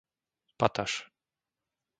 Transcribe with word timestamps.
Pataš 0.59 0.93